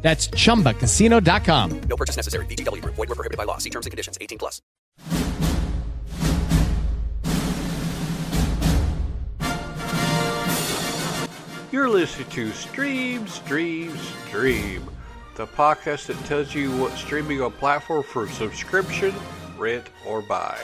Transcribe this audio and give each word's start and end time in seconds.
That's 0.00 0.28
chumbacasino.com. 0.28 1.80
No 1.80 1.96
purchase 1.96 2.16
necessary. 2.16 2.46
VGW 2.46 2.82
Group. 2.82 2.94
Void 2.94 3.08
were 3.08 3.14
prohibited 3.14 3.36
by 3.36 3.44
law. 3.44 3.58
See 3.58 3.70
terms 3.70 3.84
and 3.84 3.90
conditions. 3.90 4.16
18 4.20 4.38
plus. 4.38 4.62
You're 11.70 11.90
listening 11.90 12.28
to 12.30 12.50
Stream, 12.52 13.26
Stream, 13.28 13.94
Stream, 14.26 14.88
the 15.36 15.46
podcast 15.46 16.06
that 16.06 16.16
tells 16.24 16.54
you 16.54 16.74
what 16.78 16.96
streaming 16.96 17.42
on 17.42 17.52
platform 17.52 18.02
for 18.02 18.26
subscription, 18.26 19.14
rent, 19.58 19.86
or 20.06 20.22
buy. 20.22 20.58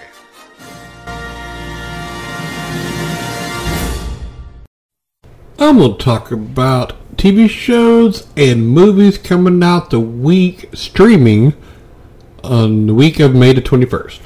I'm 5.59 5.79
going 5.79 5.97
to 5.97 5.99
talk 6.03 6.33
about 6.33 6.95
TV 7.17 7.49
shows 7.49 8.27
and 8.37 8.69
movies 8.69 9.19
coming 9.19 9.63
out 9.63 9.91
the 9.91 10.01
week 10.01 10.69
streaming 10.75 11.55
on 12.43 12.87
the 12.87 12.95
week 12.95 13.21
of 13.21 13.35
May 13.35 13.53
the 13.53 13.63
21st. 13.63 14.21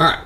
Alright. 0.00 0.24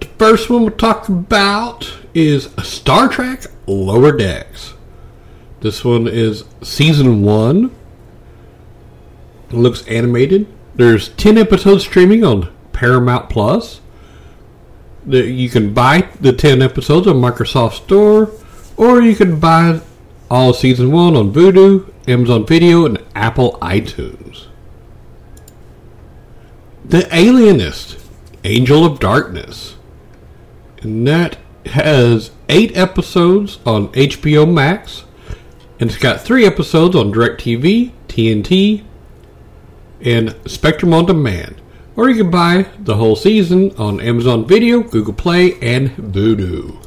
The 0.00 0.06
first 0.06 0.48
one 0.50 0.62
we'll 0.62 0.70
talk 0.70 1.08
about 1.08 1.92
is 2.14 2.50
Star 2.62 3.08
Trek 3.08 3.44
Lower 3.66 4.12
Decks. 4.12 4.74
This 5.60 5.84
one 5.84 6.06
is 6.06 6.44
season 6.62 7.22
one. 7.22 7.74
It 9.50 9.54
looks 9.54 9.86
animated. 9.86 10.46
There's 10.74 11.08
10 11.10 11.38
episodes 11.38 11.84
streaming 11.84 12.24
on 12.24 12.52
Paramount 12.72 13.30
Plus. 13.30 13.80
You 15.06 15.48
can 15.48 15.72
buy 15.72 16.08
the 16.20 16.32
10 16.32 16.62
episodes 16.62 17.06
on 17.06 17.16
Microsoft 17.16 17.84
Store, 17.84 18.30
or 18.76 19.00
you 19.00 19.14
can 19.14 19.38
buy 19.38 19.80
all 20.30 20.52
season 20.52 20.90
one 20.90 21.16
on 21.16 21.32
Vudu, 21.32 21.92
Amazon 22.08 22.46
Video, 22.46 22.84
and 22.84 23.02
Apple 23.14 23.58
iTunes. 23.60 24.46
The 26.84 27.08
Alienist, 27.14 27.98
Angel 28.44 28.84
of 28.84 29.00
Darkness. 29.00 29.76
And 30.82 31.06
that 31.06 31.38
has 31.66 32.30
eight 32.48 32.76
episodes 32.76 33.58
on 33.66 33.88
HBO 33.88 34.52
Max. 34.52 35.04
And 35.80 35.90
it's 35.90 35.98
got 35.98 36.20
three 36.20 36.46
episodes 36.46 36.94
on 36.94 37.12
DirecTV, 37.12 37.92
TNT, 38.08 38.84
and 40.00 40.34
Spectrum 40.46 40.94
On 40.94 41.04
Demand. 41.04 41.60
Or 41.96 42.08
you 42.08 42.22
can 42.22 42.30
buy 42.30 42.68
the 42.78 42.96
whole 42.96 43.16
season 43.16 43.74
on 43.76 44.00
Amazon 44.00 44.46
Video, 44.46 44.82
Google 44.82 45.14
Play, 45.14 45.58
and 45.60 45.90
Vudu. 45.96 46.85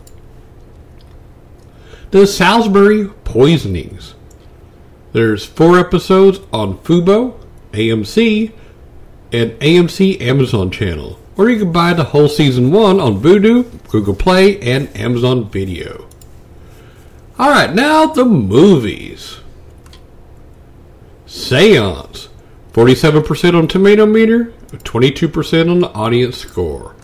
The 2.12 2.26
Salisbury 2.26 3.06
Poisonings. 3.24 4.16
There's 5.14 5.46
four 5.46 5.78
episodes 5.78 6.40
on 6.52 6.80
Fubo, 6.80 7.40
AMC, 7.72 8.52
and 9.32 9.52
AMC 9.60 10.20
Amazon 10.20 10.72
channel. 10.72 11.20
Or 11.38 11.52
you 11.52 11.60
can 11.60 11.72
buy 11.72 11.94
the 11.94 12.06
whole 12.06 12.28
season 12.28 12.72
one 12.72 13.00
on 13.00 13.22
Vudu, 13.22 13.66
Google 13.90 14.16
Play, 14.16 14.60
and 14.60 14.90
Amazon 14.98 15.50
Video. 15.52 16.08
Alright, 17.40 17.76
now 17.76 18.08
the 18.08 18.26
movies. 18.26 19.38
Seance. 21.28 22.30
47% 22.74 23.54
on 23.56 23.68
Tomato 23.68 24.08
Meter, 24.08 24.46
22% 24.72 25.70
on 25.70 25.80
the 25.80 25.92
audience 25.92 26.38
score. 26.38 26.96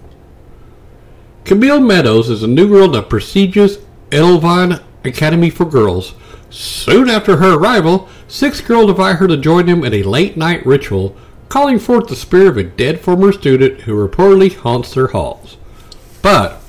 Camille 1.43 1.79
Meadows 1.79 2.27
is 2.29 2.41
a 2.41 2.47
new 2.47 2.67
girl 2.67 2.87
the 2.87 3.03
prestigious 3.03 3.77
Edelvine 4.09 4.83
Academy 5.07 5.49
for 5.49 5.65
Girls. 5.65 6.13
Soon 6.49 7.09
after 7.09 7.37
her 7.37 7.55
arrival, 7.55 8.07
six 8.27 8.61
girls 8.61 8.89
invite 8.89 9.17
her 9.17 9.27
to 9.27 9.37
join 9.37 9.65
them 9.65 9.83
in 9.83 9.93
a 9.93 10.03
late 10.03 10.37
night 10.37 10.65
ritual, 10.65 11.15
calling 11.49 11.79
forth 11.79 12.07
the 12.07 12.15
spirit 12.15 12.47
of 12.47 12.57
a 12.57 12.63
dead 12.63 13.01
former 13.01 13.31
student 13.31 13.81
who 13.81 13.93
reportedly 13.93 14.55
haunts 14.55 14.93
their 14.93 15.07
halls. 15.07 15.57
But 16.21 16.61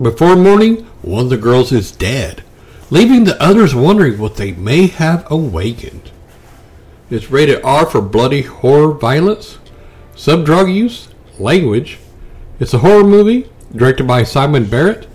before 0.00 0.36
morning, 0.36 0.84
one 1.02 1.24
of 1.24 1.30
the 1.30 1.36
girls 1.36 1.72
is 1.72 1.92
dead, 1.92 2.42
leaving 2.90 3.24
the 3.24 3.40
others 3.42 3.74
wondering 3.74 4.18
what 4.18 4.36
they 4.36 4.52
may 4.52 4.86
have 4.86 5.30
awakened. 5.30 6.10
It's 7.10 7.30
rated 7.30 7.62
R 7.62 7.86
for 7.86 8.00
bloody 8.00 8.42
horror 8.42 8.92
violence, 8.92 9.58
some 10.16 10.44
drug 10.44 10.70
use, 10.70 11.08
language. 11.38 11.98
It's 12.58 12.74
a 12.74 12.78
horror 12.78 13.04
movie 13.04 13.48
directed 13.74 14.06
by 14.06 14.22
Simon 14.22 14.64
Barrett, 14.64 15.06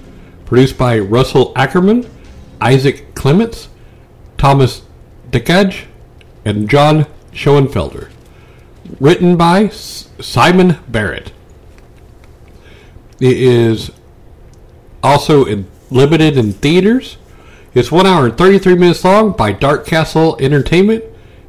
produced 0.46 0.78
by 0.78 1.00
Russell 1.00 1.54
Ackerman, 1.56 2.10
Isaac 2.62 3.16
Clements, 3.16 3.70
Thomas 4.38 4.84
Dekaj, 5.32 5.86
and 6.46 6.70
John 6.70 7.06
Schoenfelder. 7.34 8.10
Written 9.00 9.38
by 9.38 9.66
S- 9.66 10.10
Simon 10.20 10.78
Barrett. 10.88 11.32
It 13.20 13.38
is 13.38 13.92
also 15.04 15.46
in, 15.46 15.68
limited 15.92 16.38
in 16.38 16.54
theaters. 16.54 17.18
It's 17.74 17.92
one 17.92 18.08
hour 18.08 18.26
and 18.26 18.38
33 18.38 18.76
minutes 18.76 19.04
long 19.04 19.32
by 19.34 19.52
Dark 19.52 19.86
Castle 19.86 20.38
Entertainment, 20.40 21.04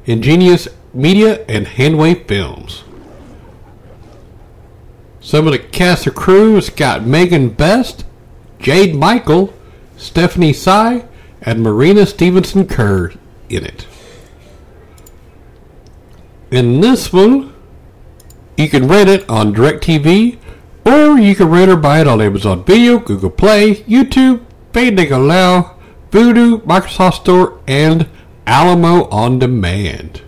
Ingenious 0.04 0.68
Media, 0.92 1.44
and 1.48 1.66
Handwave 1.66 2.26
Films. 2.26 2.84
Some 5.20 5.46
of 5.46 5.52
the 5.52 5.58
cast 5.58 6.06
or 6.06 6.10
crew 6.10 6.54
has 6.56 6.70
got 6.70 7.06
Megan 7.06 7.50
Best, 7.50 8.04
Jade 8.58 8.94
Michael, 8.94 9.54
Stephanie 10.00 10.54
Sy, 10.54 11.04
and 11.42 11.62
Marina 11.62 12.06
Stevenson 12.06 12.66
Kerr 12.66 13.12
in 13.48 13.64
it. 13.64 13.86
In 16.50 16.80
this 16.80 17.12
one, 17.12 17.54
you 18.56 18.68
can 18.68 18.88
rent 18.88 19.08
it 19.08 19.28
on 19.28 19.54
DirecTV, 19.54 20.38
or 20.84 21.18
you 21.18 21.34
can 21.34 21.50
rent 21.50 21.70
or 21.70 21.76
buy 21.76 22.00
it 22.00 22.08
on 22.08 22.20
Amazon 22.20 22.64
Video, 22.64 22.98
Google 22.98 23.30
Play, 23.30 23.76
YouTube, 23.76 24.44
Pay-Nicolau, 24.72 25.76
Vudu, 26.10 26.58
Microsoft 26.62 27.20
Store, 27.20 27.60
and 27.68 28.08
Alamo 28.46 29.04
On 29.10 29.38
Demand. 29.38 30.22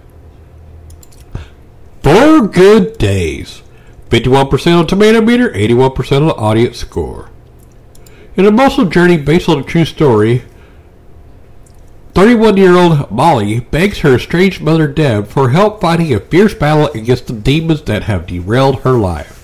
Four 2.03 2.47
good 2.47 2.99
days. 2.99 3.63
51% 4.11 4.79
on 4.79 4.87
tomato 4.87 5.23
meter, 5.23 5.49
81% 5.51 6.31
on 6.31 6.31
audience 6.31 6.79
score. 6.79 7.32
In 8.35 8.47
a 8.47 8.51
muscle 8.51 8.87
journey 8.87 9.19
based 9.19 9.49
on 9.49 9.59
a 9.59 9.63
true 9.63 9.85
story, 9.85 10.43
31 12.15 12.57
year 12.57 12.77
old 12.77 13.11
Molly 13.11 13.61
begs 13.61 13.99
her 13.99 14.15
estranged 14.15 14.63
mother 14.63 14.87
Deb 14.87 15.29
for 15.29 15.51
help 15.51 15.83
fighting 15.83 16.15
a 16.15 16.21
fierce 16.21 16.55
battle 16.55 16.87
against 16.95 17.27
the 17.27 17.35
demons 17.35 17.83
that 17.83 18.05
have 18.05 18.27
derailed 18.27 18.81
her 18.81 18.93
life. 18.93 19.39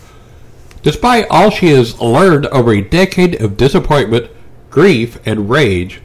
Despite 0.83 1.27
all 1.29 1.51
she 1.51 1.69
has 1.69 2.01
learned 2.01 2.47
over 2.47 2.73
a 2.73 2.81
decade 2.81 3.41
of 3.43 3.59
disappointment, 3.59 4.31
grief, 4.71 5.19
and 5.27 5.51
rage, 5.51 6.01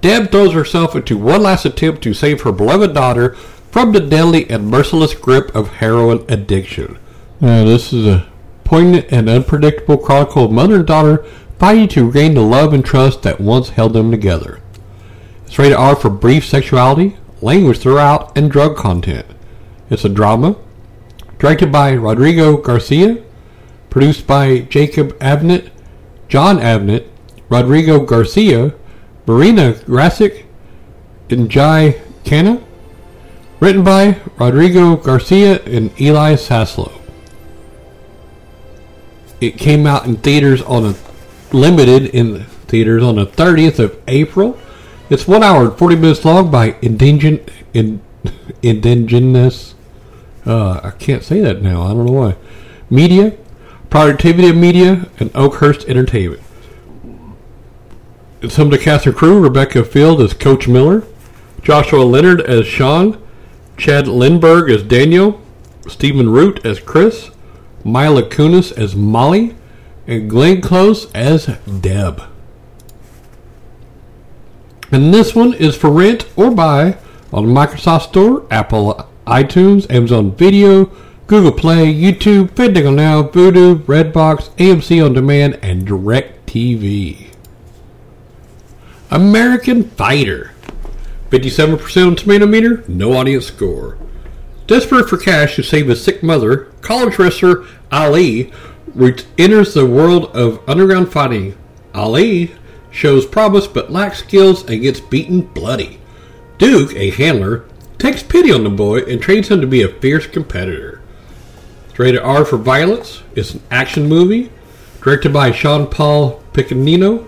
Deb 0.00 0.30
throws 0.30 0.52
herself 0.52 0.94
into 0.94 1.18
one 1.18 1.42
last 1.42 1.64
attempt 1.64 2.02
to 2.02 2.14
save 2.14 2.42
her 2.42 2.52
beloved 2.52 2.94
daughter 2.94 3.34
from 3.72 3.90
the 3.90 4.00
deadly 4.00 4.48
and 4.48 4.68
merciless 4.68 5.14
grip 5.14 5.52
of 5.56 5.76
heroin 5.76 6.24
addiction. 6.28 6.98
Now, 7.40 7.64
this 7.64 7.92
is 7.92 8.06
a 8.06 8.28
poignant 8.62 9.06
and 9.10 9.28
unpredictable 9.28 9.98
chronicle 9.98 10.44
of 10.44 10.52
mother 10.52 10.76
and 10.76 10.86
daughter 10.86 11.24
fighting 11.58 11.88
to 11.88 12.06
regain 12.06 12.34
the 12.34 12.40
love 12.40 12.72
and 12.72 12.84
trust 12.84 13.22
that 13.22 13.40
once 13.40 13.70
held 13.70 13.92
them 13.92 14.10
together. 14.10 14.60
It's 15.46 15.58
rated 15.58 15.76
R 15.76 15.94
for 15.94 16.10
brief 16.10 16.44
sexuality, 16.44 17.16
language 17.40 17.78
throughout, 17.78 18.36
and 18.36 18.50
drug 18.50 18.76
content. 18.76 19.26
It's 19.90 20.04
a 20.04 20.08
drama, 20.08 20.56
directed 21.38 21.70
by 21.70 21.94
Rodrigo 21.94 22.56
Garcia, 22.56 23.22
produced 23.90 24.26
by 24.26 24.60
Jacob 24.60 25.16
Avnet, 25.18 25.70
John 26.28 26.58
Avnet, 26.58 27.06
Rodrigo 27.48 28.04
Garcia, 28.04 28.74
Marina 29.26 29.74
Grasic, 29.74 30.44
and 31.30 31.50
Jai 31.50 32.00
Khanna. 32.24 32.62
Written 33.60 33.84
by 33.84 34.20
Rodrigo 34.36 34.96
Garcia 34.96 35.62
and 35.62 35.98
Eli 36.00 36.34
Saslow. 36.34 36.92
It 39.40 39.56
came 39.58 39.86
out 39.86 40.06
in 40.06 40.16
theaters 40.16 40.60
on 40.62 40.84
a 40.84 40.94
limited 41.54 42.06
in 42.06 42.44
theaters 42.66 43.02
on 43.02 43.16
the 43.16 43.26
30th 43.26 43.78
of 43.78 43.98
April. 44.08 44.58
It's 45.08 45.28
one 45.28 45.42
hour 45.42 45.66
and 45.66 45.78
40 45.78 45.96
minutes 45.96 46.24
long 46.24 46.50
by 46.50 46.76
indigent, 46.82 47.48
in, 47.72 48.02
indigenous. 48.62 49.74
Uh, 50.44 50.80
I 50.82 50.90
can't 50.90 51.22
say 51.22 51.40
that 51.40 51.62
now. 51.62 51.82
I 51.82 51.88
don't 51.88 52.06
know 52.06 52.12
why. 52.12 52.36
Media, 52.90 53.36
Productivity 53.88 54.48
of 54.48 54.56
Media, 54.56 55.08
and 55.18 55.34
Oakhurst 55.34 55.88
Entertainment. 55.88 56.42
And 58.42 58.52
some 58.52 58.66
of 58.66 58.72
the 58.72 58.78
cast 58.78 59.06
and 59.06 59.16
crew, 59.16 59.40
Rebecca 59.40 59.84
Field 59.84 60.20
as 60.20 60.34
Coach 60.34 60.68
Miller, 60.68 61.04
Joshua 61.62 62.02
Leonard 62.02 62.42
as 62.42 62.66
Sean, 62.66 63.22
Chad 63.78 64.04
Lindberg 64.04 64.70
as 64.70 64.82
Daniel, 64.82 65.40
Stephen 65.88 66.28
Root 66.28 66.64
as 66.64 66.78
Chris, 66.78 67.30
Mila 67.84 68.22
Kunis 68.22 68.76
as 68.76 68.94
Molly, 68.94 69.54
and 70.06 70.28
Glenn 70.28 70.60
Close 70.60 71.10
as 71.12 71.46
Deb. 71.80 72.22
And 74.92 75.12
this 75.12 75.34
one 75.34 75.54
is 75.54 75.76
for 75.76 75.90
rent 75.90 76.26
or 76.36 76.50
buy 76.50 76.98
on 77.32 77.46
Microsoft 77.46 78.08
Store, 78.08 78.46
Apple 78.50 79.08
iTunes, 79.26 79.90
Amazon 79.90 80.32
Video, 80.36 80.86
Google 81.26 81.52
Play, 81.52 81.92
YouTube, 81.92 82.54
Fandango 82.54 82.90
Now, 82.90 83.22
Vudu, 83.22 83.76
Redbox, 83.76 84.50
AMC 84.56 85.04
On 85.04 85.14
Demand, 85.14 85.58
and 85.62 85.86
DirecTV. 85.86 87.28
American 89.10 89.84
Fighter. 89.90 90.52
57% 91.30 92.06
on 92.06 92.16
Tomato 92.16 92.46
Meter, 92.46 92.84
no 92.86 93.14
audience 93.14 93.46
score. 93.46 93.96
Desperate 94.66 95.08
for 95.08 95.16
cash 95.16 95.56
to 95.56 95.62
save 95.62 95.88
his 95.88 96.04
sick 96.04 96.22
mother, 96.22 96.72
college 96.80 97.18
wrestler 97.18 97.64
Ali 97.90 98.52
re- 98.94 99.16
enters 99.38 99.74
the 99.74 99.86
world 99.86 100.26
of 100.36 100.66
underground 100.68 101.12
fighting. 101.12 101.56
Ali 101.94 102.52
shows 102.90 103.26
promise 103.26 103.66
but 103.66 103.90
lacks 103.90 104.18
skills 104.18 104.68
and 104.68 104.82
gets 104.82 105.00
beaten 105.00 105.40
bloody. 105.42 106.00
Duke, 106.58 106.94
a 106.94 107.10
handler, 107.10 107.64
takes 107.98 108.22
pity 108.22 108.52
on 108.52 108.64
the 108.64 108.70
boy 108.70 109.00
and 109.00 109.20
trains 109.20 109.48
him 109.48 109.60
to 109.60 109.66
be 109.66 109.82
a 109.82 109.88
fierce 109.88 110.26
competitor. 110.26 111.00
It's 111.88 111.98
rated 111.98 112.20
R 112.20 112.44
for 112.44 112.56
violence. 112.56 113.22
It's 113.34 113.54
an 113.54 113.62
action 113.70 114.08
movie, 114.08 114.50
directed 115.00 115.32
by 115.32 115.52
Sean 115.52 115.86
Paul 115.86 116.42
Piccinino, 116.52 117.26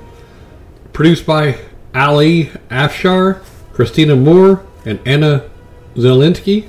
produced 0.93 1.27
by 1.27 1.59
Ali 1.95 2.47
Afshar, 2.71 3.43
Christina 3.73 4.17
Moore, 4.17 4.65
and 4.85 5.01
Anna 5.05 5.49
Zelinsky, 5.95 6.69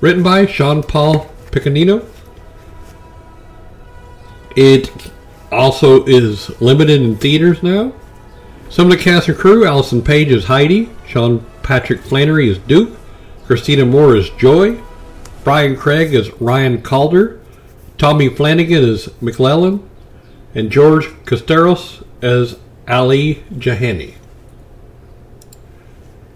written 0.00 0.22
by 0.22 0.46
Sean 0.46 0.82
Paul 0.82 1.30
Piccinino. 1.50 2.04
It 4.56 4.90
also 5.52 6.04
is 6.06 6.60
limited 6.60 7.02
in 7.02 7.16
theaters 7.16 7.62
now. 7.62 7.92
Some 8.70 8.90
of 8.90 8.98
the 8.98 9.04
cast 9.04 9.28
and 9.28 9.36
crew: 9.36 9.66
Allison 9.66 10.02
Page 10.02 10.28
is 10.28 10.46
Heidi, 10.46 10.88
Sean 11.06 11.44
Patrick 11.62 12.00
Flanery 12.00 12.48
is 12.48 12.58
Duke, 12.58 12.98
Christina 13.44 13.84
Moore 13.84 14.16
is 14.16 14.30
Joy, 14.30 14.80
Brian 15.44 15.76
Craig 15.76 16.14
is 16.14 16.30
Ryan 16.40 16.82
Calder, 16.82 17.38
Tommy 17.98 18.28
Flanagan 18.28 18.82
is 18.82 19.08
McClellan, 19.20 19.88
and 20.54 20.72
George 20.72 21.06
Kosturos 21.24 22.02
as 22.22 22.58
Ali 22.88 23.44
Jahani. 23.52 24.14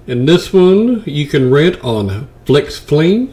And 0.07 0.29
this 0.29 0.53
one 0.53 1.03
you 1.07 1.27
can 1.27 1.51
rent 1.51 1.83
on 1.83 2.29
FlixFling, 2.45 3.33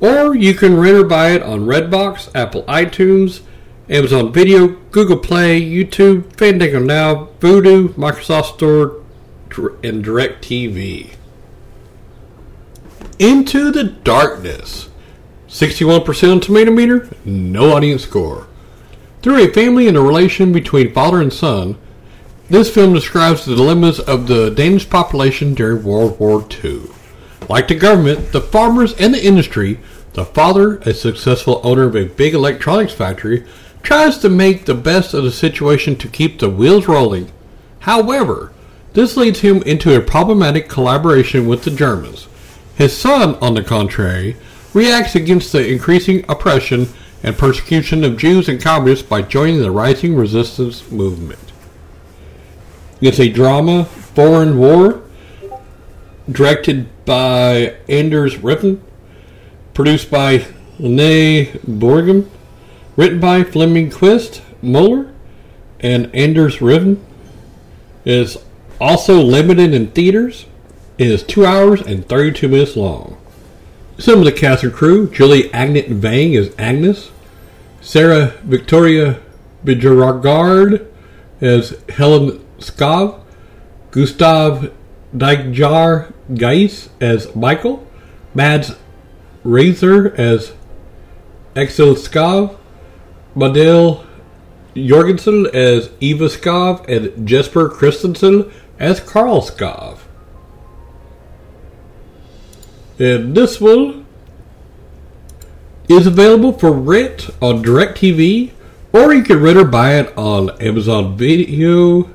or 0.00 0.34
you 0.34 0.54
can 0.54 0.76
rent 0.76 0.96
or 0.96 1.04
buy 1.04 1.30
it 1.30 1.42
on 1.42 1.60
Redbox, 1.60 2.30
Apple 2.34 2.62
iTunes, 2.64 3.40
Amazon 3.88 4.32
Video, 4.32 4.68
Google 4.90 5.18
Play, 5.18 5.60
YouTube, 5.60 6.34
Fandango 6.36 6.80
Now, 6.80 7.28
Vudu, 7.38 7.90
Microsoft 7.90 8.54
Store, 8.54 9.00
and 9.84 10.04
DirecTV. 10.04 11.14
Into 13.20 13.70
the 13.70 13.84
Darkness. 13.84 14.88
61% 15.48 16.32
on 16.32 16.40
Tomato 16.40 16.72
Meter, 16.72 17.08
no 17.24 17.76
audience 17.76 18.02
score. 18.02 18.48
Through 19.22 19.44
a 19.44 19.52
family 19.52 19.86
and 19.86 19.96
a 19.96 20.02
relation 20.02 20.52
between 20.52 20.92
father 20.92 21.20
and 21.22 21.32
son, 21.32 21.78
this 22.50 22.72
film 22.72 22.92
describes 22.92 23.44
the 23.44 23.54
dilemmas 23.54 24.00
of 24.00 24.26
the 24.26 24.50
Danish 24.50 24.90
population 24.90 25.54
during 25.54 25.84
World 25.84 26.18
War 26.18 26.44
II. 26.64 26.82
Like 27.48 27.68
the 27.68 27.76
government, 27.76 28.32
the 28.32 28.40
farmers, 28.40 28.94
and 28.94 29.14
the 29.14 29.24
industry, 29.24 29.78
the 30.14 30.24
father, 30.24 30.78
a 30.78 30.92
successful 30.92 31.60
owner 31.62 31.84
of 31.84 31.94
a 31.94 32.06
big 32.06 32.34
electronics 32.34 32.92
factory, 32.92 33.46
tries 33.86 34.18
to 34.18 34.28
make 34.28 34.64
the 34.64 34.74
best 34.74 35.14
of 35.14 35.22
the 35.22 35.30
situation 35.30 35.94
to 35.94 36.08
keep 36.08 36.40
the 36.40 36.50
wheels 36.50 36.88
rolling. 36.88 37.30
However, 37.78 38.52
this 38.94 39.16
leads 39.16 39.40
him 39.40 39.62
into 39.62 39.96
a 39.96 40.00
problematic 40.00 40.68
collaboration 40.68 41.46
with 41.46 41.62
the 41.62 41.70
Germans. 41.70 42.26
His 42.74 42.96
son, 42.96 43.36
on 43.36 43.54
the 43.54 43.62
contrary, 43.62 44.34
reacts 44.74 45.14
against 45.14 45.52
the 45.52 45.64
increasing 45.64 46.24
oppression 46.28 46.88
and 47.22 47.38
persecution 47.38 48.02
of 48.02 48.16
Jews 48.16 48.48
and 48.48 48.60
communists 48.60 49.06
by 49.06 49.22
joining 49.22 49.60
the 49.60 49.70
rising 49.70 50.16
resistance 50.16 50.90
movement. 50.90 51.52
It's 53.00 53.20
a 53.20 53.28
drama, 53.28 53.84
foreign 53.84 54.58
war, 54.58 55.04
directed 56.28 56.88
by 57.04 57.76
Anders 57.88 58.34
Refn, 58.34 58.80
produced 59.74 60.10
by 60.10 60.44
Lene 60.80 61.46
Borgum, 61.60 62.28
written 62.96 63.20
by 63.20 63.44
Flemming 63.44 63.90
Quist 63.90 64.42
Møller 64.62 65.12
and 65.80 66.14
Anders 66.14 66.56
Refn. 66.56 66.98
Is 68.04 68.38
also 68.80 69.20
limited 69.20 69.74
in 69.74 69.88
theaters. 69.88 70.46
It 70.96 71.08
is 71.08 71.22
two 71.22 71.44
hours 71.44 71.80
and 71.80 72.08
32 72.08 72.48
minutes 72.48 72.76
long. 72.76 73.16
Some 73.98 74.20
of 74.20 74.24
the 74.24 74.32
cast 74.32 74.62
and 74.62 74.72
crew 74.72 75.10
Julie 75.10 75.48
Agnete 75.50 75.88
Vang 75.88 76.34
is 76.34 76.54
Agnes, 76.58 77.10
Sarah 77.80 78.34
Victoria 78.44 79.20
Bjerregaard 79.64 80.86
as 81.40 81.82
Helen 81.88 82.44
Skav, 82.58 83.20
Gustav 83.90 84.72
Dyekjær 85.16 86.12
Giese 86.32 86.90
as 87.00 87.34
Michael, 87.34 87.86
Mads 88.34 88.76
Razor 89.44 90.14
as 90.16 90.52
Axel 91.54 91.96
Bodil 93.36 94.04
Jørgensen 94.74 95.46
as 95.54 95.90
Eva 96.00 96.28
Skov 96.28 96.88
and 96.88 97.26
Jesper 97.28 97.68
Christensen 97.68 98.50
as 98.78 99.00
Carl 99.00 99.42
Skov. 99.42 99.98
And 102.98 103.34
this 103.34 103.60
one 103.60 104.06
is 105.88 106.06
available 106.06 106.52
for 106.52 106.72
rent 106.72 107.28
on 107.40 107.62
DirecTV, 107.62 108.52
or 108.92 109.12
you 109.12 109.22
can 109.22 109.40
rent 109.40 109.58
or 109.58 109.64
buy 109.64 109.94
it 109.94 110.16
on 110.16 110.50
Amazon 110.60 111.16
Video, 111.16 112.08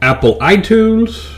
Apple 0.00 0.38
iTunes, 0.38 1.30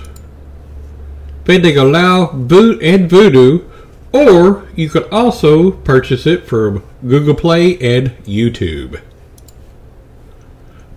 Fandango 1.44 1.90
Voot, 2.32 2.82
and 2.82 3.10
Vudu, 3.10 3.64
or 4.12 4.68
you 4.74 4.88
could 4.88 5.08
also 5.10 5.70
purchase 5.70 6.26
it 6.26 6.46
from 6.46 6.82
Google 7.06 7.34
Play 7.34 7.76
and 7.78 8.10
YouTube. 8.24 9.00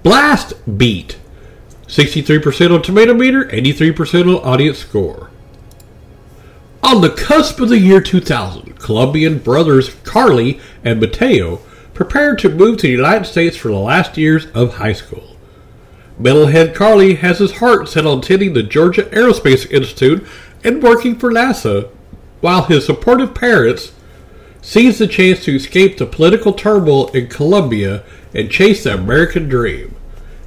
Blast 0.04 0.54
Beat 0.78 1.18
63% 1.88 2.74
on 2.74 2.82
Tomato 2.84 3.14
Meter, 3.16 3.46
83% 3.46 4.38
on 4.38 4.44
Audience 4.44 4.78
Score. 4.78 5.32
On 6.84 7.02
the 7.02 7.10
cusp 7.10 7.60
of 7.60 7.70
the 7.70 7.80
year 7.80 8.00
2000, 8.00 8.80
Colombian 8.80 9.40
brothers 9.40 9.96
Carly 10.04 10.60
and 10.84 11.02
Mateo 11.02 11.58
prepared 11.94 12.40
to 12.40 12.50
move 12.50 12.78
to 12.78 12.88
the 12.88 12.92
United 12.94 13.26
States 13.26 13.58
for 13.58 13.68
the 13.70 13.78
last 13.78 14.18
years 14.18 14.46
of 14.52 14.76
high 14.76 14.94
school. 14.94 15.36
Metalhead 16.20 16.76
Carly 16.76 17.16
has 17.16 17.40
his 17.40 17.58
heart 17.58 17.90
set 17.90 18.06
on 18.06 18.20
attending 18.20 18.54
the 18.54 18.64
Georgia 18.64 19.04
Aerospace 19.06 19.70
Institute 19.72 20.26
and 20.64 20.84
working 20.84 21.18
for 21.18 21.32
NASA, 21.32 21.90
while 22.42 22.64
his 22.64 22.86
supportive 22.86 23.34
parents 23.34 23.92
seize 24.62 25.00
the 25.00 25.08
chance 25.08 25.44
to 25.44 25.56
escape 25.56 25.98
the 25.98 26.06
political 26.06 26.54
turmoil 26.54 27.08
in 27.10 27.28
Colombia 27.28 28.04
and 28.34 28.52
chase 28.52 28.84
the 28.84 28.94
American 28.94 29.48
dream. 29.48 29.96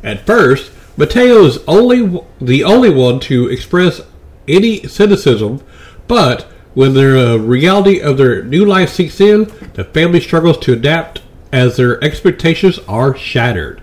At 0.02 0.26
first, 0.26 0.72
Mateo 0.96 1.44
is 1.44 1.58
only 1.66 2.22
the 2.40 2.64
only 2.64 2.90
one 2.90 3.18
to 3.20 3.48
express 3.48 4.00
any 4.46 4.86
cynicism, 4.86 5.62
but 6.06 6.42
when 6.74 6.94
the 6.94 7.34
uh, 7.34 7.36
reality 7.36 8.00
of 8.00 8.16
their 8.16 8.42
new 8.42 8.64
life 8.64 8.90
sinks 8.90 9.20
in, 9.20 9.44
the 9.74 9.84
family 9.84 10.20
struggles 10.20 10.58
to 10.58 10.72
adapt 10.72 11.22
as 11.52 11.76
their 11.76 12.02
expectations 12.02 12.78
are 12.88 13.16
shattered. 13.16 13.80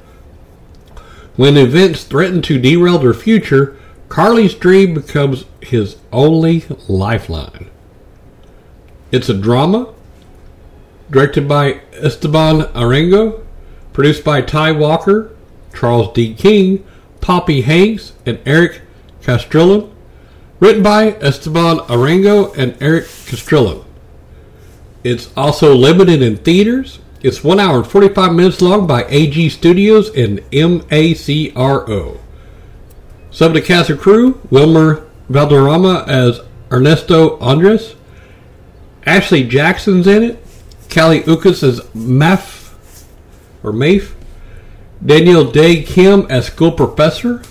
When 1.36 1.56
events 1.56 2.04
threaten 2.04 2.42
to 2.44 2.60
derail 2.60 2.98
their 2.98 3.14
future, 3.14 3.78
Carly's 4.10 4.56
dream 4.56 4.96
becomes 4.96 5.46
his 5.62 5.98
only 6.12 6.66
lifeline. 6.88 7.70
It's 9.12 9.30
a 9.30 9.34
drama 9.34 9.94
directed 11.10 11.48
by 11.48 11.82
Esteban 11.94 12.62
Arango, 12.74 13.44
produced 13.94 14.24
by 14.24 14.42
Ty 14.42 14.74
Walker, 14.74 15.32
Charles 15.74 16.14
D. 16.14 16.34
King, 16.36 16.86
Poppy 17.20 17.62
Hanks, 17.62 18.14
and 18.26 18.40
Eric 18.46 18.82
Castrillan, 19.22 19.92
written 20.60 20.84
by 20.84 21.14
Esteban 21.22 21.78
Arango 21.88 22.56
and 22.58 22.76
Eric 22.82 23.06
Castrillan. 23.06 23.84
It's 25.04 25.36
also 25.36 25.74
limited 25.74 26.22
in 26.22 26.38
theaters. 26.38 27.00
It's 27.22 27.44
one 27.44 27.60
hour 27.60 27.78
and 27.78 27.88
45 27.88 28.34
minutes 28.34 28.62
long 28.62 28.86
by 28.86 29.06
AG 29.06 29.50
Studios 29.50 30.10
and 30.16 30.40
MACRO. 30.52 32.20
Some 33.32 33.48
of 33.48 33.54
the 33.54 33.62
cast 33.62 33.90
and 33.90 34.00
crew 34.00 34.40
Wilmer 34.50 35.08
Valderrama 35.30 36.06
as 36.08 36.42
Ernesto 36.72 37.38
Andres, 37.40 37.96
Ashley 39.10 39.44
Jackson's 39.44 40.06
in 40.06 40.22
it, 40.22 40.46
Kali 40.88 41.22
Uchis 41.22 41.64
as 41.64 41.80
Maf 41.96 42.76
or 43.64 43.72
Mafe, 43.72 44.14
Daniel 45.04 45.50
Dae 45.50 45.82
Kim 45.82 46.28
as 46.30 46.46
school 46.46 46.72
professor, 46.72 47.42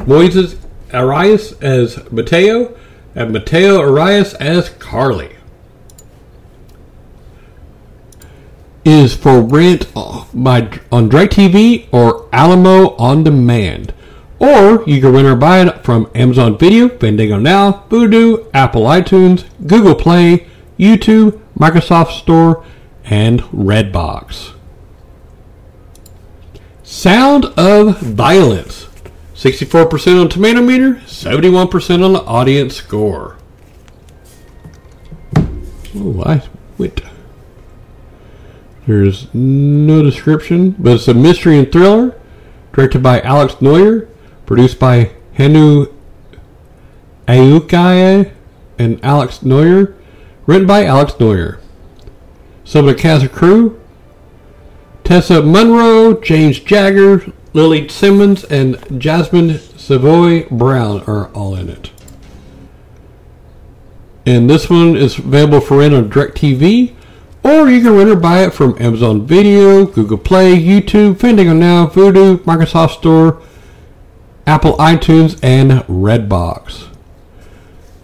Moises 0.00 0.58
Arias 0.92 1.52
as 1.62 2.12
Mateo, 2.12 2.76
and 3.14 3.32
Mateo 3.32 3.80
Arias 3.80 4.34
as 4.34 4.68
Carly. 4.68 5.36
Is 8.84 9.16
for 9.16 9.40
rent 9.40 9.90
by 9.94 10.80
on 10.92 11.08
DirecTV 11.08 11.88
or 11.92 12.28
Alamo 12.30 12.94
on 12.96 13.24
demand. 13.24 13.94
Or 14.38 14.84
you 14.86 15.00
can 15.00 15.14
rent 15.14 15.26
or 15.26 15.36
buy 15.36 15.62
it 15.62 15.82
from 15.82 16.10
Amazon 16.14 16.58
Video, 16.58 16.90
Fandango 16.90 17.38
Now, 17.38 17.86
Vudu, 17.88 18.50
Apple 18.52 18.82
iTunes, 18.82 19.44
Google 19.66 19.94
Play, 19.94 20.49
YouTube, 20.80 21.38
Microsoft 21.58 22.18
Store, 22.18 22.64
and 23.04 23.40
Redbox. 23.42 24.54
Sound 26.82 27.44
of 27.56 28.00
Violence. 28.00 28.86
64% 29.34 30.20
on 30.20 30.28
tomato 30.28 30.60
meter, 30.60 30.94
71% 31.06 32.04
on 32.04 32.12
the 32.12 32.22
audience 32.22 32.76
score. 32.76 33.36
Oh, 35.96 36.22
I 36.24 36.42
went. 36.78 37.00
There's 38.86 39.32
no 39.34 40.02
description, 40.02 40.72
but 40.78 40.94
it's 40.94 41.08
a 41.08 41.14
mystery 41.14 41.58
and 41.58 41.70
thriller. 41.70 42.18
Directed 42.72 43.02
by 43.02 43.20
Alex 43.20 43.54
Noyer, 43.56 44.08
produced 44.46 44.78
by 44.78 45.12
Henu 45.36 45.92
Ayukaye 47.26 48.32
and 48.78 49.04
Alex 49.04 49.38
Noyer, 49.38 49.94
written 50.50 50.66
by 50.66 50.84
Alex 50.84 51.12
Noyer. 51.12 51.60
Some 52.64 52.88
of 52.88 52.96
the 52.96 53.00
cast 53.00 53.22
and 53.22 53.30
crew 53.30 53.80
Tessa 55.04 55.42
Munro, 55.42 56.20
James 56.20 56.58
Jagger, 56.58 57.32
Lili 57.52 57.86
Simmons, 57.86 58.42
and 58.42 58.76
Jasmine 59.00 59.60
Savoy 59.60 60.48
Brown 60.48 61.02
are 61.02 61.28
all 61.34 61.54
in 61.54 61.68
it. 61.68 61.92
And 64.26 64.50
this 64.50 64.68
one 64.68 64.96
is 64.96 65.18
available 65.18 65.60
for 65.60 65.78
rent 65.78 65.94
on 65.94 66.10
DirecTV, 66.10 66.96
or 67.44 67.70
you 67.70 67.80
can 67.80 67.94
rent 67.94 68.10
or 68.10 68.16
buy 68.16 68.42
it 68.42 68.52
from 68.52 68.76
Amazon 68.82 69.24
Video, 69.24 69.86
Google 69.86 70.18
Play, 70.18 70.60
YouTube, 70.60 71.20
Fandango 71.20 71.54
Now, 71.54 71.86
Vudu, 71.86 72.38
Microsoft 72.38 72.98
Store, 72.98 73.40
Apple 74.48 74.76
iTunes, 74.78 75.38
and 75.44 75.70
Redbox. 75.82 76.89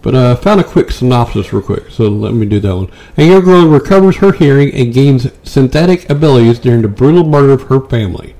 But 0.07 0.15
I 0.15 0.23
uh, 0.31 0.35
found 0.37 0.61
a 0.61 0.63
quick 0.63 0.89
synopsis 0.89 1.51
real 1.51 1.61
quick, 1.61 1.91
so 1.91 2.07
let 2.07 2.33
me 2.33 2.45
do 2.45 2.61
that 2.61 2.73
one. 2.73 2.89
A 3.17 3.25
young 3.25 3.43
girl 3.43 3.67
recovers 3.67 4.15
her 4.15 4.31
hearing 4.31 4.73
and 4.73 4.93
gains 4.93 5.25
synesthetic 5.43 6.09
abilities 6.09 6.59
during 6.59 6.81
the 6.81 6.87
brutal 6.87 7.25
murder 7.25 7.51
of 7.51 7.63
her 7.63 7.81
family. 7.89 8.33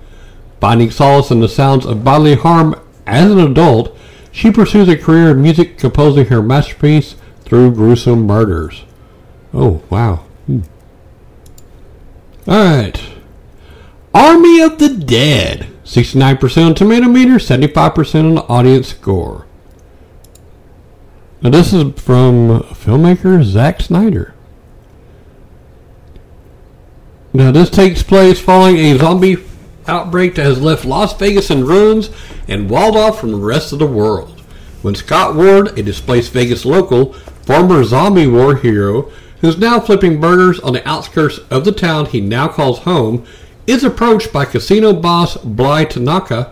Finding 0.61 0.89
solace 0.91 1.29
in 1.29 1.41
the 1.41 1.49
sounds 1.49 1.85
of 1.85 2.05
bodily 2.05 2.35
harm 2.35 2.79
as 3.05 3.29
an 3.29 3.39
adult, 3.39 3.93
she 4.31 4.49
pursues 4.49 4.87
a 4.87 4.95
career 4.95 5.31
in 5.31 5.41
music, 5.41 5.77
composing 5.77 6.27
her 6.27 6.41
masterpiece 6.41 7.15
through 7.41 7.75
gruesome 7.75 8.25
murders. 8.25 8.85
Oh, 9.53 9.81
wow. 9.89 10.23
Hmm. 10.45 10.61
Alright. 12.47 13.03
Army 14.13 14.61
of 14.61 14.79
the 14.79 14.87
Dead. 14.87 15.67
69% 15.83 16.65
on 16.65 16.75
tomato 16.75 17.07
meter, 17.07 17.33
75% 17.33 18.19
on 18.23 18.35
the 18.35 18.43
audience 18.43 18.87
score. 18.87 19.46
Now, 21.41 21.51
this 21.51 21.71
is 21.71 21.83
from 22.01 22.61
filmmaker 22.73 23.43
Zack 23.43 23.81
Snyder. 23.81 24.33
Now, 27.31 27.51
this 27.51 27.69
takes 27.69 28.01
place 28.01 28.39
following 28.39 28.77
a 28.77 28.97
zombie 28.97 29.37
outbreak 29.87 30.33
that 30.35 30.45
has 30.45 30.59
left 30.59 30.83
Las 30.83 31.15
Vegas 31.17 31.51
in 31.51 31.63
ruins 31.63 32.09
and 32.47 32.69
walled 32.69 32.97
off 32.97 33.19
from 33.19 33.31
the 33.31 33.37
rest 33.37 33.71
of 33.71 33.77
the 33.77 33.85
world. 33.85 34.41
When 34.81 34.95
Scott 34.95 35.35
Ward, 35.35 35.77
a 35.77 35.83
displaced 35.83 36.31
Vegas 36.31 36.65
local, 36.65 37.13
former 37.13 37.83
zombie 37.83 38.25
war 38.25 38.55
hero, 38.55 39.11
who's 39.41 39.59
now 39.59 39.79
flipping 39.79 40.19
burgers 40.19 40.59
on 40.61 40.73
the 40.73 40.87
outskirts 40.89 41.37
of 41.51 41.65
the 41.65 41.71
town 41.71 42.07
he 42.07 42.19
now 42.19 42.47
calls 42.47 42.79
home, 42.79 43.27
is 43.67 43.83
approached 43.83 44.33
by 44.33 44.45
casino 44.45 44.91
boss 44.91 45.37
Bly 45.37 45.85
Tanaka, 45.85 46.51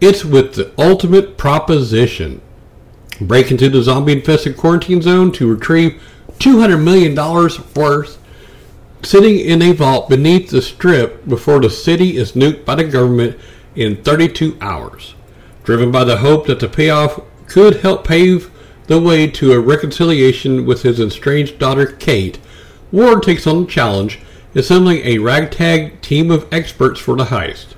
it's 0.00 0.24
with 0.24 0.54
the 0.54 0.70
ultimate 0.78 1.36
proposition. 1.36 2.40
Break 3.20 3.50
into 3.50 3.68
the 3.68 3.82
zombie 3.82 4.12
infested 4.12 4.56
quarantine 4.56 5.00
zone 5.00 5.30
to 5.32 5.52
retrieve 5.52 6.02
$200 6.38 6.82
million 6.82 7.14
worth 7.76 8.18
sitting 9.02 9.38
in 9.38 9.62
a 9.62 9.72
vault 9.72 10.08
beneath 10.08 10.50
the 10.50 10.62
strip 10.62 11.26
before 11.28 11.60
the 11.60 11.70
city 11.70 12.16
is 12.16 12.32
nuked 12.32 12.64
by 12.64 12.74
the 12.74 12.84
government 12.84 13.38
in 13.76 14.02
32 14.02 14.56
hours. 14.60 15.14
Driven 15.62 15.90
by 15.90 16.04
the 16.04 16.18
hope 16.18 16.46
that 16.46 16.60
the 16.60 16.68
payoff 16.68 17.20
could 17.46 17.76
help 17.76 18.06
pave 18.06 18.50
the 18.86 19.00
way 19.00 19.26
to 19.26 19.52
a 19.52 19.60
reconciliation 19.60 20.66
with 20.66 20.82
his 20.82 21.00
estranged 21.00 21.58
daughter 21.58 21.86
Kate, 21.86 22.38
Ward 22.92 23.22
takes 23.22 23.46
on 23.46 23.64
the 23.64 23.70
challenge, 23.70 24.20
assembling 24.54 24.98
a 24.98 25.18
ragtag 25.18 26.00
team 26.00 26.30
of 26.30 26.46
experts 26.52 27.00
for 27.00 27.16
the 27.16 27.24
heist. 27.24 27.74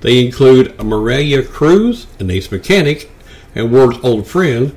They 0.00 0.24
include 0.24 0.82
Maria 0.82 1.42
Cruz, 1.42 2.06
an 2.18 2.30
ace 2.30 2.50
mechanic, 2.50 3.10
and 3.54 3.72
Ward's 3.72 3.98
old 4.02 4.26
friend. 4.26 4.76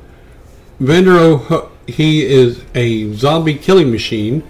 Vanderohe, 0.79 1.69
he 1.87 2.25
is 2.25 2.63
a 2.73 3.13
zombie 3.13 3.55
killing 3.55 3.91
machine 3.91 4.43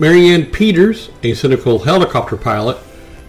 Marianne 0.00 0.46
Peters, 0.46 1.10
a 1.24 1.34
cynical 1.34 1.80
helicopter 1.80 2.36
pilot, 2.36 2.78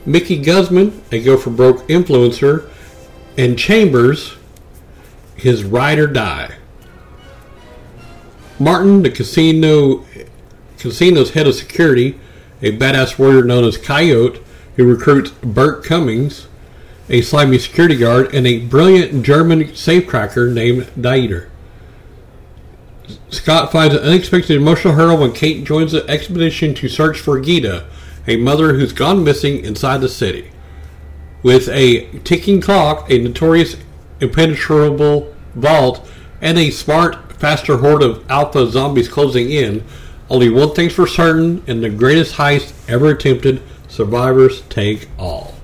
Mickey 0.05 0.37
Guzman, 0.37 1.01
a 1.11 1.19
go 1.19 1.35
for 1.35 1.49
broke 1.49 1.87
influencer, 1.87 2.69
and 3.37 3.57
Chambers, 3.57 4.35
his 5.35 5.63
ride 5.63 5.97
or 5.97 6.05
die. 6.05 6.55
Martin, 8.59 9.01
the 9.01 9.09
casino 9.09 10.05
casino's 10.77 11.31
head 11.31 11.47
of 11.47 11.55
security, 11.55 12.19
a 12.61 12.77
badass 12.77 13.17
warrior 13.17 13.43
known 13.43 13.63
as 13.63 13.77
Coyote, 13.77 14.39
who 14.75 14.85
recruits 14.85 15.31
Burt 15.31 15.83
Cummings, 15.83 16.47
a 17.09 17.21
slimy 17.21 17.57
security 17.57 17.95
guard, 17.95 18.33
and 18.33 18.45
a 18.45 18.59
brilliant 18.59 19.23
German 19.23 19.63
safecracker 19.69 20.53
named 20.53 20.83
Dieter. 20.97 21.49
Scott 23.29 23.71
finds 23.71 23.95
an 23.95 24.01
unexpected 24.01 24.55
emotional 24.55 24.93
hurdle 24.93 25.17
when 25.17 25.33
Kate 25.33 25.63
joins 25.63 25.91
the 25.91 26.07
expedition 26.07 26.75
to 26.75 26.87
search 26.87 27.19
for 27.19 27.39
Geeta, 27.39 27.85
a 28.27 28.37
mother 28.37 28.73
who's 28.73 28.93
gone 28.93 29.23
missing 29.23 29.63
inside 29.65 30.01
the 30.01 30.09
city. 30.09 30.51
With 31.41 31.67
a 31.69 32.05
ticking 32.19 32.61
clock, 32.61 33.09
a 33.09 33.17
notorious 33.17 33.77
impenetrable 34.19 35.33
vault, 35.55 36.07
and 36.41 36.57
a 36.57 36.69
smart, 36.69 37.33
faster 37.33 37.77
horde 37.77 38.03
of 38.03 38.29
alpha 38.29 38.67
zombies 38.67 39.09
closing 39.09 39.49
in, 39.49 39.83
only 40.29 40.49
one 40.49 40.75
thing's 40.75 40.93
for 40.93 41.07
certain, 41.07 41.63
in 41.65 41.81
the 41.81 41.89
greatest 41.89 42.35
heist 42.35 42.73
ever 42.87 43.09
attempted, 43.09 43.61
survivors 43.87 44.61
take 44.69 45.09
all. 45.17 45.58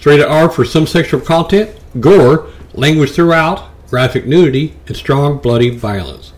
Straight 0.00 0.22
R 0.22 0.48
for 0.48 0.64
some 0.64 0.86
sexual 0.86 1.20
content, 1.20 1.78
gore, 2.00 2.48
language 2.72 3.10
throughout, 3.10 3.68
graphic 3.90 4.24
nudity, 4.24 4.74
and 4.86 4.96
strong 4.96 5.36
bloody 5.36 5.68
violence. 5.68 6.32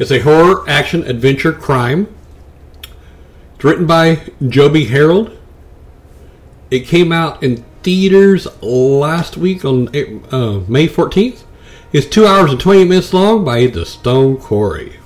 It's 0.00 0.10
a 0.10 0.18
horror, 0.18 0.68
action, 0.68 1.04
adventure, 1.04 1.52
crime. 1.52 2.12
It's 3.54 3.62
written 3.62 3.86
by 3.86 4.22
Joby 4.44 4.86
Harold. 4.86 5.38
It 6.72 6.86
came 6.86 7.12
out 7.12 7.40
in 7.40 7.64
theaters 7.84 8.48
last 8.60 9.36
week 9.36 9.64
on 9.64 9.86
uh, 10.32 10.64
May 10.66 10.88
14th. 10.88 11.44
It's 11.92 12.08
two 12.08 12.26
hours 12.26 12.50
and 12.50 12.60
20 12.60 12.84
minutes 12.84 13.14
long 13.14 13.44
by 13.44 13.68
the 13.68 13.86
Stone 13.86 14.38
Quarry. 14.38 14.98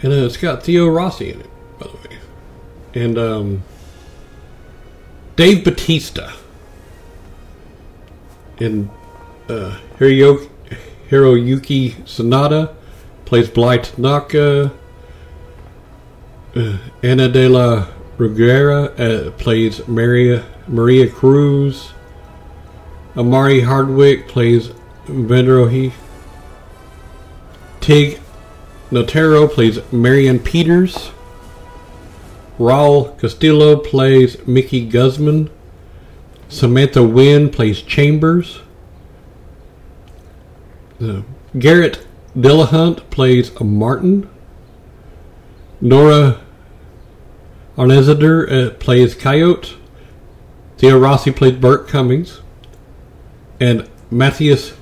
And 0.00 0.12
uh, 0.12 0.26
it's 0.26 0.36
got 0.36 0.62
Theo 0.62 0.86
Rossi 0.86 1.32
in 1.32 1.40
it, 1.40 1.50
by 1.80 1.88
the 1.88 1.96
way. 1.96 2.18
And 2.94 3.18
um, 3.18 3.62
Dave 5.36 5.64
Batista. 5.64 6.32
And 8.58 8.90
uh, 9.48 9.78
Hiroyuki 9.98 11.92
Sanada 12.04 12.74
plays 13.26 13.48
Bly 13.48 13.78
Tanaka. 13.78 14.72
Uh, 16.54 16.78
Ana 17.02 17.28
de 17.28 17.48
la 17.48 17.86
Reguera 18.16 18.98
uh, 18.98 19.30
plays 19.32 19.86
Maria 19.86 20.44
Maria 20.66 21.08
Cruz. 21.08 21.92
Omari 23.14 23.60
Hardwick 23.60 24.28
plays 24.28 24.68
Vanderohe. 25.06 25.92
Tig 27.80 28.20
Notaro 28.90 29.50
plays 29.50 29.80
Marion 29.92 30.38
Peters. 30.38 31.10
Raul 32.58 33.18
Castillo 33.18 33.76
plays 33.76 34.44
Mickey 34.46 34.86
Guzman. 34.86 35.50
Samantha 36.48 37.02
Win 37.02 37.50
plays 37.50 37.82
Chambers. 37.82 38.60
Uh, 41.00 41.22
Garrett 41.58 42.06
Dillahunt 42.36 43.10
plays 43.10 43.58
Martin. 43.60 44.28
Nora 45.80 46.40
Arnezeder 47.76 48.50
uh, 48.50 48.70
plays 48.74 49.14
Coyote. 49.14 49.76
Theo 50.78 50.98
Rossi 50.98 51.32
plays 51.32 51.56
Burt 51.56 51.88
Cummings. 51.88 52.40
And 53.60 53.88
Matthias 54.10 54.74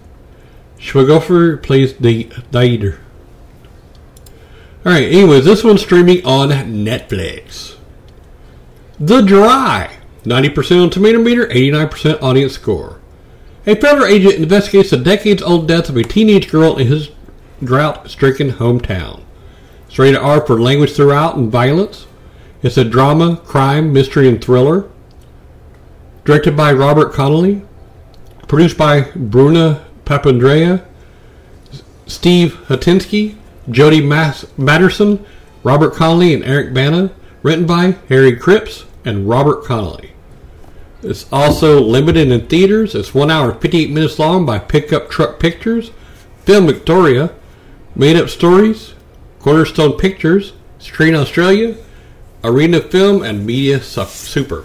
Schweighöfer 0.78 1.62
plays 1.62 1.96
the 1.96 2.24
Dieter. 2.52 2.98
Alright, 4.86 5.12
anyways, 5.12 5.44
this 5.44 5.64
one's 5.64 5.80
streaming 5.80 6.24
on 6.26 6.50
Netflix. 6.50 7.76
The 9.00 9.22
Dry. 9.22 9.98
90% 10.24 10.82
on 10.82 10.90
Tomato 10.90 11.18
Meter, 11.18 11.46
89% 11.46 12.22
audience 12.22 12.52
score. 12.52 13.00
A 13.66 13.74
federal 13.74 14.06
agent 14.06 14.34
investigates 14.34 14.90
the 14.90 14.98
decades 14.98 15.42
old 15.42 15.68
death 15.68 15.88
of 15.88 15.96
a 15.96 16.02
teenage 16.02 16.50
girl 16.50 16.76
in 16.76 16.86
his 16.86 17.10
drought 17.62 18.10
stricken 18.10 18.52
hometown. 18.52 19.22
It's 19.86 19.98
rated 19.98 20.20
R 20.20 20.44
for 20.46 20.60
language 20.60 20.92
throughout 20.92 21.36
and 21.36 21.50
violence. 21.50 22.06
It's 22.62 22.76
a 22.76 22.84
drama, 22.84 23.36
crime, 23.38 23.92
mystery, 23.92 24.28
and 24.28 24.42
thriller. 24.42 24.90
Directed 26.24 26.56
by 26.56 26.72
Robert 26.72 27.12
Connolly. 27.12 27.62
Produced 28.48 28.76
by 28.76 29.10
Bruna 29.16 29.84
Papandrea, 30.04 30.84
Steve 32.06 32.54
Hutensky, 32.66 33.36
Jodi 33.70 34.00
Matterson, 34.00 35.24
Robert 35.62 35.94
Connolly, 35.94 36.34
and 36.34 36.44
Eric 36.44 36.74
Bana. 36.74 37.10
Written 37.42 37.66
by 37.66 37.96
Harry 38.08 38.34
Cripps 38.34 38.86
and 39.04 39.28
Robert 39.28 39.64
Connolly. 39.64 40.12
It's 41.02 41.26
also 41.30 41.78
limited 41.78 42.32
in 42.32 42.46
theaters. 42.46 42.94
It's 42.94 43.14
1 43.14 43.30
hour 43.30 43.52
58 43.52 43.90
minutes 43.90 44.18
long 44.18 44.46
by 44.46 44.58
Pickup 44.58 45.10
Truck 45.10 45.38
Pictures, 45.38 45.90
Film 46.46 46.66
Victoria, 46.66 47.30
Made 47.94 48.16
Up 48.16 48.30
Stories, 48.30 48.94
Cornerstone 49.40 49.98
Pictures, 49.98 50.54
Screen 50.78 51.14
Australia, 51.14 51.76
Arena 52.42 52.80
Film, 52.80 53.22
and 53.22 53.44
Media 53.44 53.82
Super. 53.82 54.64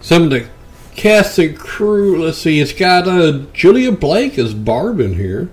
Some 0.00 0.24
of 0.24 0.30
the 0.30 0.48
cast 0.96 1.38
and 1.38 1.56
crew, 1.56 2.24
let's 2.24 2.38
see, 2.38 2.58
it's 2.58 2.72
got 2.72 3.06
uh, 3.06 3.44
Julia 3.52 3.92
Blake 3.92 4.38
as 4.38 4.54
Barb 4.54 4.98
in 4.98 5.14
here. 5.14 5.50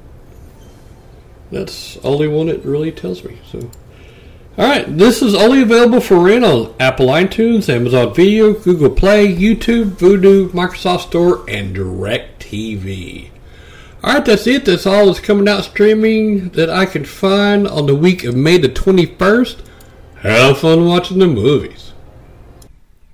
That's 1.52 1.98
only 1.98 2.28
one 2.28 2.50
it 2.50 2.64
really 2.66 2.92
tells 2.92 3.24
me. 3.24 3.38
So, 3.50 3.72
all 4.58 4.68
right, 4.68 4.98
this 4.98 5.22
is 5.22 5.36
only 5.36 5.62
available 5.62 6.02
for 6.02 6.20
rent 6.20 6.44
on 6.44 6.74
Apple 6.80 7.08
iTunes, 7.08 7.70
Amazon 7.74 8.14
Video, 8.14 8.54
Google 8.54 8.90
Play, 8.90 9.34
YouTube, 9.34 9.92
Vudu, 9.92 10.50
Microsoft 10.50 11.08
Store, 11.08 11.46
and 11.50 11.76
DirecTV. 11.76 13.30
All 14.04 14.14
right, 14.14 14.26
that's 14.26 14.48
it. 14.48 14.66
That's 14.66 14.86
all 14.86 15.08
that's 15.08 15.20
coming 15.20 15.48
out 15.48 15.64
streaming 15.64 16.50
that 16.50 16.70
I 16.70 16.86
can 16.86 17.06
find 17.06 17.68
on 17.68 17.88
the 17.88 17.96
week 17.96 18.24
of 18.24 18.36
May 18.36 18.58
the 18.58 18.70
21st. 18.70 19.62
Have 20.22 20.60
fun 20.60 20.86
watching 20.86 21.20
the 21.20 21.28
movies. 21.28 21.94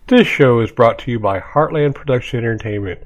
This 0.07 0.27
show 0.27 0.59
is 0.59 0.71
brought 0.71 0.99
to 0.99 1.11
you 1.11 1.19
by 1.19 1.39
Heartland 1.39 1.95
Production 1.95 2.39
Entertainment. 2.39 3.01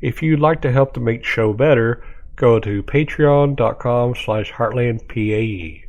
If 0.00 0.22
you'd 0.22 0.40
like 0.40 0.62
to 0.62 0.72
help 0.72 0.94
to 0.94 1.00
make 1.00 1.24
show 1.24 1.52
better, 1.52 2.02
go 2.40 2.58
to 2.58 2.82
patreon.com 2.82 4.16
slash 4.16 4.50
heartlandpae. 4.50 5.84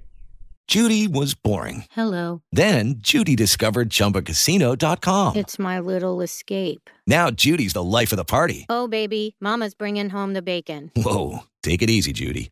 Judy 0.67 1.08
was 1.08 1.34
boring. 1.34 1.84
Hello. 1.91 2.43
Then 2.51 2.96
Judy 3.00 3.36
discovered 3.36 3.89
ChumbaCasino.com. 3.89 5.36
It's 5.36 5.60
my 5.60 5.79
little 5.79 6.22
escape. 6.22 6.89
Now 7.08 7.29
Judy's 7.29 7.74
the 7.74 7.84
life 7.84 8.13
of 8.13 8.17
the 8.17 8.24
party. 8.24 8.67
Oh, 8.70 8.88
baby, 8.88 9.36
Mama's 9.41 9.74
bringing 9.74 10.09
home 10.09 10.33
the 10.33 10.42
bacon. 10.42 10.92
Whoa, 10.96 11.40
take 11.61 11.81
it 11.81 11.90
easy, 11.90 12.14
Judy. 12.14 12.51